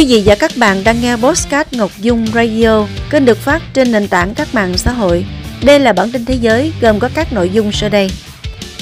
[0.00, 3.92] Quý vị và các bạn đang nghe Postcard Ngọc Dung Radio, kênh được phát trên
[3.92, 5.24] nền tảng các mạng xã hội.
[5.62, 8.10] Đây là bản tin thế giới gồm có các nội dung sau đây.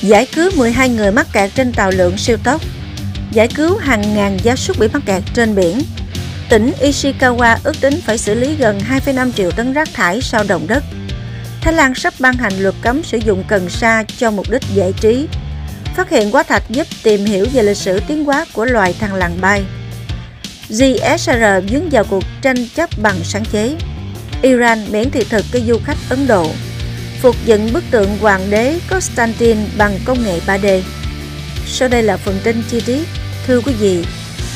[0.02, 2.62] Giải cứu 12 người mắc kẹt trên tàu lượn siêu tốc.
[3.32, 5.79] Giải cứu hàng ngàn gia súc bị mắc kẹt trên biển.
[6.48, 10.66] Tỉnh Ishikawa ước tính phải xử lý gần 2,5 triệu tấn rác thải sau động
[10.66, 10.85] đất.
[11.61, 14.93] Thái Lan sắp ban hành luật cấm sử dụng cần sa cho mục đích giải
[15.00, 15.26] trí.
[15.96, 19.18] Phát hiện quá thạch giúp tìm hiểu về lịch sử tiến hóa của loài thằn
[19.18, 19.64] lằn bay.
[20.71, 23.76] GSR dướng vào cuộc tranh chấp bằng sáng chế.
[24.43, 26.50] Iran miễn thị thực cho du khách Ấn Độ.
[27.21, 30.81] Phục dựng bức tượng hoàng đế Constantine bằng công nghệ 3D.
[31.67, 33.09] Sau đây là phần tin chi tiết.
[33.47, 34.05] Thưa quý vị,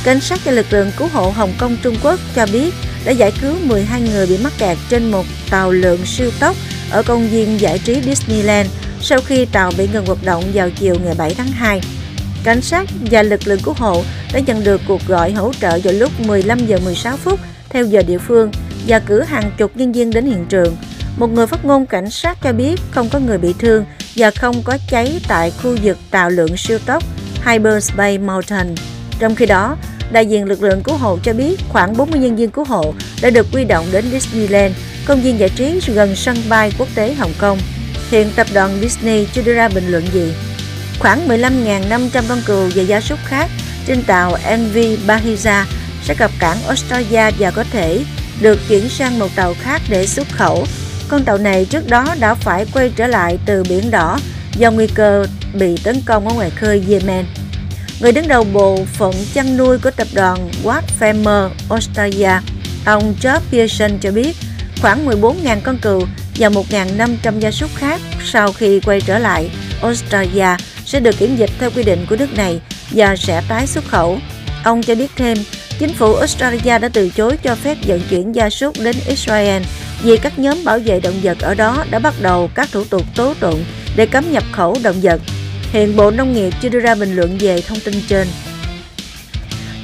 [0.05, 3.33] cảnh sát và lực lượng cứu hộ Hồng Kông Trung Quốc cho biết đã giải
[3.41, 6.57] cứu 12 người bị mắc kẹt trên một tàu lượn siêu tốc
[6.91, 8.71] ở công viên giải trí Disneyland
[9.01, 11.81] sau khi tàu bị ngừng hoạt động vào chiều ngày 7 tháng 2.
[12.45, 15.95] Cảnh sát và lực lượng cứu hộ đã nhận được cuộc gọi hỗ trợ vào
[15.95, 18.51] lúc 15 giờ 16 phút theo giờ địa phương
[18.87, 20.77] và cử hàng chục nhân viên đến hiện trường.
[21.17, 23.85] Một người phát ngôn cảnh sát cho biết không có người bị thương
[24.17, 27.03] và không có cháy tại khu vực tạo lượng siêu tốc
[27.47, 28.75] Hyperspace Mountain.
[29.19, 29.77] Trong khi đó,
[30.13, 33.31] đại diện lực lượng cứu hộ cho biết khoảng 40 nhân viên cứu hộ đã
[33.31, 34.75] được quy động đến Disneyland,
[35.07, 37.59] công viên giải trí gần sân bay quốc tế Hồng Kông.
[38.11, 40.33] Hiện tập đoàn Disney chưa đưa ra bình luận gì.
[41.03, 43.51] Khoảng 15.500 con cừu và gia súc khác
[43.87, 45.65] trên tàu NV Bahia
[46.03, 48.05] sẽ cập cảng Australia và có thể
[48.41, 50.67] được chuyển sang một tàu khác để xuất khẩu.
[51.09, 54.19] Con tàu này trước đó đã phải quay trở lại từ Biển Đỏ
[54.57, 57.25] do nguy cơ bị tấn công ở ngoài khơi Yemen.
[58.01, 62.33] Người đứng đầu bộ phận chăn nuôi của tập đoàn Watt Farmer Australia,
[62.85, 64.37] ông George Pearson cho biết
[64.83, 66.03] khoảng 14.000 con cừu
[66.39, 69.51] và 1.500 gia súc khác sau khi quay trở lại
[69.83, 70.57] Australia
[70.93, 74.19] sẽ được kiểm dịch theo quy định của nước này và sẽ tái xuất khẩu.
[74.65, 75.39] Ông cho biết thêm,
[75.79, 79.63] chính phủ Australia đã từ chối cho phép vận chuyển gia súc đến Israel
[80.03, 83.03] vì các nhóm bảo vệ động vật ở đó đã bắt đầu các thủ tục
[83.17, 83.65] tố tụng
[83.97, 85.21] để cấm nhập khẩu động vật.
[85.73, 88.29] Hiện Bộ Nông nghiệp chưa đưa ra bình luận về thông tin trên.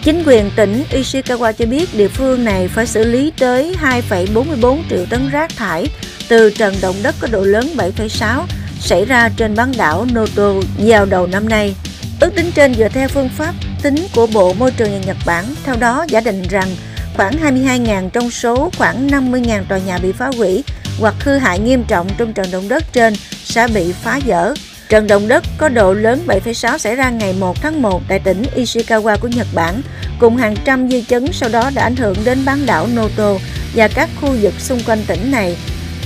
[0.04, 3.74] Chính quyền tỉnh Ishikawa cho biết địa phương này phải xử lý tới
[4.10, 5.86] 2,44 triệu tấn rác thải
[6.28, 8.44] từ trận động đất có độ lớn 7,6
[8.80, 11.74] xảy ra trên bán đảo Noto vào đầu năm nay.
[12.20, 15.76] Ước tính trên dựa theo phương pháp tính của Bộ Môi trường Nhật Bản, theo
[15.76, 16.68] đó giả định rằng
[17.16, 20.64] khoảng 22.000 trong số khoảng 50.000 tòa nhà bị phá hủy
[21.00, 24.54] hoặc hư hại nghiêm trọng trong trận động đất trên sẽ bị phá dỡ.
[24.88, 28.42] Trận động đất có độ lớn 7,6 xảy ra ngày 1 tháng 1 tại tỉnh
[28.56, 29.82] Ishikawa của Nhật Bản,
[30.18, 33.34] cùng hàng trăm dư chấn sau đó đã ảnh hưởng đến bán đảo Noto
[33.74, 35.56] và các khu vực xung quanh tỉnh này.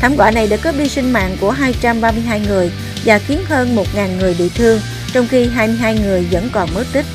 [0.03, 2.71] Thảm họa này đã cướp đi sinh mạng của 232 người
[3.05, 4.81] và khiến hơn 1.000 người bị thương,
[5.13, 7.07] trong khi 22 người vẫn còn mất tích.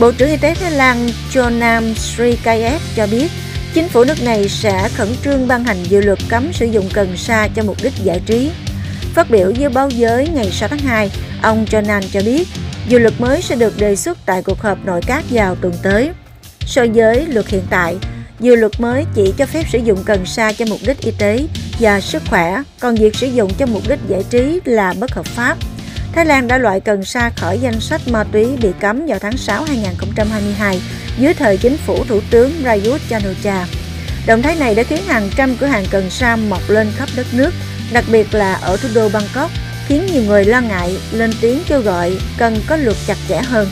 [0.00, 3.30] Bộ trưởng Y tế Thái Lan Chonam Srikaev cho biết
[3.74, 7.16] chính phủ nước này sẽ khẩn trương ban hành dự luật cấm sử dụng cần
[7.16, 8.50] sa cho mục đích giải trí.
[9.14, 11.10] Phát biểu với báo giới ngày 6 tháng 2,
[11.42, 12.48] ông Jonan cho biết
[12.88, 16.10] dự luật mới sẽ được đề xuất tại cuộc họp nội các vào tuần tới.
[16.66, 17.96] So với luật hiện tại,
[18.40, 21.46] dự luật mới chỉ cho phép sử dụng cần sa cho mục đích y tế
[21.80, 25.26] và sức khỏe, còn việc sử dụng cho mục đích giải trí là bất hợp
[25.26, 25.58] pháp.
[26.12, 29.36] Thái Lan đã loại cần sa khỏi danh sách ma túy bị cấm vào tháng
[29.36, 30.80] 6 2022
[31.18, 33.66] dưới thời chính phủ Thủ tướng Prayut Chan-o-cha.
[34.26, 37.26] Động thái này đã khiến hàng trăm cửa hàng cần sa mọc lên khắp đất
[37.32, 37.50] nước,
[37.92, 39.50] đặc biệt là ở thủ đô Bangkok,
[39.86, 43.68] khiến nhiều người lo ngại lên tiếng kêu gọi cần có luật chặt chẽ hơn.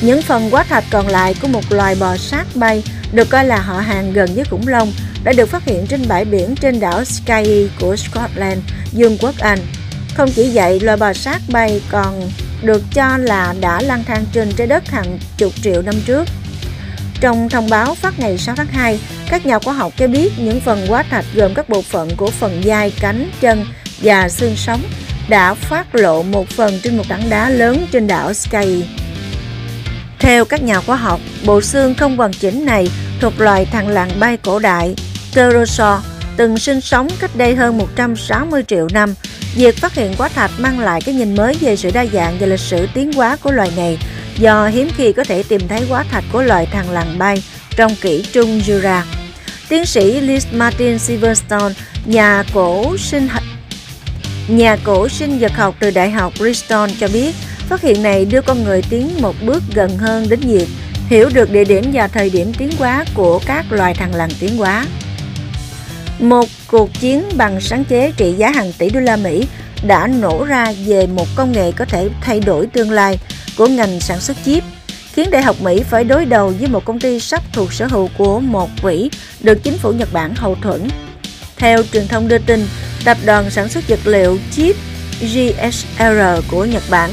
[0.00, 2.82] Những phần quá thạch còn lại của một loài bò sát bay
[3.14, 4.92] được coi là họ hàng gần với khủng long
[5.24, 8.60] đã được phát hiện trên bãi biển trên đảo Skye của Scotland,
[8.92, 9.58] Dương quốc Anh.
[10.14, 12.30] Không chỉ vậy, loài bò sát bay còn
[12.62, 16.28] được cho là đã lang thang trên trái đất hàng chục triệu năm trước.
[17.20, 20.60] Trong thông báo phát ngày 6 tháng 2, các nhà khoa học cho biết những
[20.60, 23.66] phần hóa thạch gồm các bộ phận của phần vai, cánh, chân
[24.02, 24.82] và xương sống
[25.28, 29.03] đã phát lộ một phần trên một tảng đá lớn trên đảo Skye.
[30.18, 32.88] Theo các nhà khoa học, bộ xương không hoàn chỉnh này
[33.20, 34.94] thuộc loài thằn lằn bay cổ đại
[35.32, 36.00] Pterosaur
[36.36, 39.14] từng sinh sống cách đây hơn 160 triệu năm.
[39.54, 42.46] Việc phát hiện quá thạch mang lại cái nhìn mới về sự đa dạng và
[42.46, 43.98] lịch sử tiến hóa của loài này
[44.38, 47.42] do hiếm khi có thể tìm thấy quá thạch của loài thằn lằn bay
[47.76, 49.02] trong kỷ trung Jura.
[49.68, 51.74] Tiến sĩ Liz Martin Silverstone,
[52.06, 53.28] nhà cổ sinh
[54.48, 57.34] nhà cổ sinh vật học từ Đại học Bristol cho biết
[57.68, 60.68] phát hiện này đưa con người tiến một bước gần hơn đến việc
[61.08, 64.56] hiểu được địa điểm và thời điểm tiến hóa của các loài thằn lằn tiến
[64.56, 64.86] hóa.
[66.18, 69.46] Một cuộc chiến bằng sáng chế trị giá hàng tỷ đô la Mỹ
[69.86, 73.18] đã nổ ra về một công nghệ có thể thay đổi tương lai
[73.56, 74.64] của ngành sản xuất chip.
[75.12, 78.08] khiến Đại học Mỹ phải đối đầu với một công ty sắp thuộc sở hữu
[78.18, 80.88] của một quỹ được chính phủ Nhật Bản hậu thuẫn.
[81.56, 82.66] Theo truyền thông đưa tin,
[83.04, 84.76] tập đoàn sản xuất vật liệu chip
[85.20, 87.10] GSR của Nhật Bản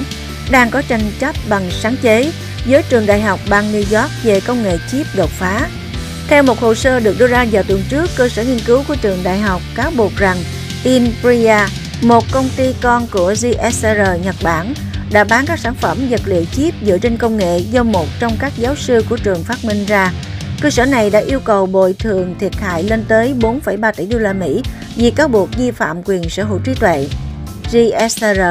[0.51, 2.31] đang có tranh chấp bằng sáng chế
[2.65, 5.67] với trường đại học bang New York về công nghệ chip đột phá.
[6.27, 8.95] Theo một hồ sơ được đưa ra vào tuần trước, cơ sở nghiên cứu của
[9.01, 10.37] trường đại học cáo buộc rằng
[10.83, 11.57] Inbria,
[12.01, 14.73] một công ty con của GSR Nhật Bản,
[15.11, 18.37] đã bán các sản phẩm vật liệu chip dựa trên công nghệ do một trong
[18.39, 20.11] các giáo sư của trường phát minh ra.
[20.61, 24.17] Cơ sở này đã yêu cầu bồi thường thiệt hại lên tới 4,3 tỷ đô
[24.17, 24.61] la Mỹ
[24.95, 27.07] vì cáo buộc vi phạm quyền sở hữu trí tuệ.
[27.71, 28.41] GSR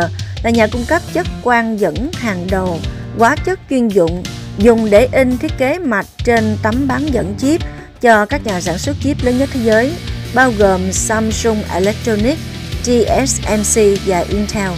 [0.42, 2.78] là nhà cung cấp chất quang dẫn hàng đầu,
[3.18, 4.22] hóa chất chuyên dụng
[4.58, 7.60] dùng để in thiết kế mạch trên tấm bán dẫn chip
[8.00, 9.92] cho các nhà sản xuất chip lớn nhất thế giới,
[10.34, 12.40] bao gồm Samsung Electronics,
[12.82, 14.70] TSMC và Intel.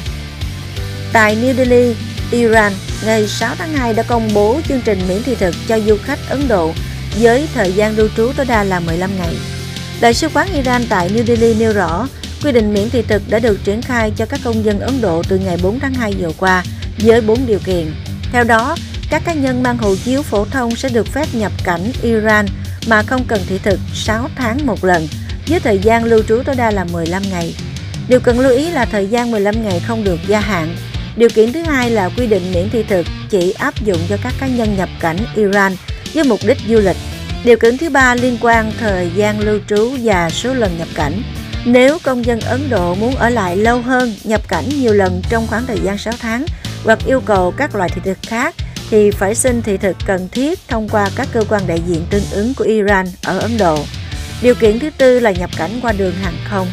[1.12, 1.94] Tại New Delhi,
[2.30, 2.72] Iran,
[3.04, 6.18] ngày 6 tháng 2 đã công bố chương trình miễn thị thực cho du khách
[6.28, 6.72] Ấn Độ
[7.20, 9.34] với thời gian lưu trú tối đa là 15 ngày.
[10.00, 12.08] Đại sứ quán Iran tại New Delhi nêu rõ,
[12.44, 15.22] quy định miễn thị thực đã được triển khai cho các công dân Ấn Độ
[15.28, 16.64] từ ngày 4 tháng 2 vừa qua
[16.98, 17.94] với 4 điều kiện.
[18.32, 18.76] Theo đó,
[19.10, 22.46] các cá nhân mang hộ chiếu phổ thông sẽ được phép nhập cảnh Iran
[22.88, 25.08] mà không cần thị thực 6 tháng một lần,
[25.48, 27.54] với thời gian lưu trú tối đa là 15 ngày.
[28.08, 30.76] Điều cần lưu ý là thời gian 15 ngày không được gia hạn.
[31.16, 34.32] Điều kiện thứ hai là quy định miễn thị thực chỉ áp dụng cho các
[34.40, 35.76] cá nhân nhập cảnh Iran
[36.14, 36.96] với mục đích du lịch.
[37.44, 41.22] Điều kiện thứ ba liên quan thời gian lưu trú và số lần nhập cảnh.
[41.64, 45.46] Nếu công dân Ấn Độ muốn ở lại lâu hơn, nhập cảnh nhiều lần trong
[45.46, 46.46] khoảng thời gian 6 tháng
[46.84, 48.54] hoặc yêu cầu các loại thị thực khác
[48.90, 52.24] thì phải xin thị thực cần thiết thông qua các cơ quan đại diện tương
[52.30, 53.78] ứng của Iran ở Ấn Độ.
[54.42, 56.68] Điều kiện thứ tư là nhập cảnh qua đường hàng không.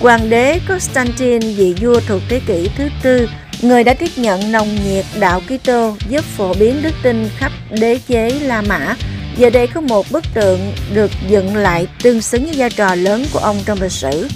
[0.00, 3.28] Hoàng đế Constantine vị vua thuộc thế kỷ thứ tư,
[3.62, 7.98] người đã tiếp nhận nồng nhiệt đạo Kitô giúp phổ biến đức tin khắp đế
[8.08, 8.96] chế La Mã.
[9.36, 13.24] Giờ đây có một bức tượng được dựng lại tương xứng với vai trò lớn
[13.32, 14.28] của ông trong lịch sử.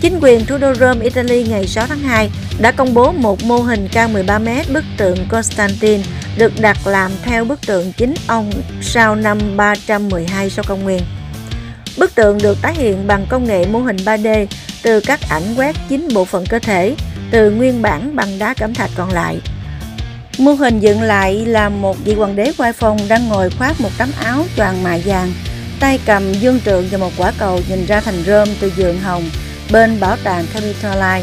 [0.00, 3.56] Chính quyền thủ đô Rome, Italy ngày 6 tháng 2 đã công bố một mô
[3.56, 6.02] hình cao 13 mét bức tượng Constantine
[6.38, 8.50] được đặt làm theo bức tượng chính ông
[8.82, 11.00] sau năm 312 sau công nguyên.
[11.98, 14.46] Bức tượng được tái hiện bằng công nghệ mô hình 3D
[14.82, 16.94] từ các ảnh quét chính bộ phận cơ thể
[17.30, 19.38] từ nguyên bản bằng đá cẩm thạch còn lại.
[20.38, 23.90] Mô hình dựng lại là một vị hoàng đế quai phong đang ngồi khoác một
[23.98, 25.32] tấm áo choàng mạ vàng,
[25.80, 29.30] tay cầm dương trượng và một quả cầu nhìn ra thành rơm từ giường hồng
[29.72, 31.22] bên bảo tàng Capitoline.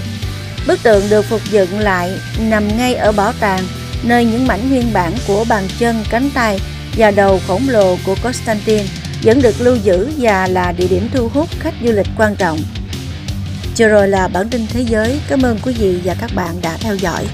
[0.68, 3.64] Bức tượng được phục dựng lại nằm ngay ở bảo tàng,
[4.04, 6.60] nơi những mảnh nguyên bản của bàn chân, cánh tay
[6.98, 8.86] và đầu khổng lồ của Constantine
[9.24, 12.60] vẫn được lưu giữ và là địa điểm thu hút khách du lịch quan trọng.
[13.76, 15.20] Chưa rồi là bản tin thế giới.
[15.28, 17.26] Cảm ơn quý vị và các bạn đã theo dõi.